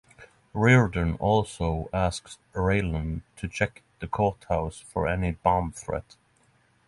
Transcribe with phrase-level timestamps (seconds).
[0.55, 6.15] Reardon also asks Raylan to check the courthouse for any bomb threat.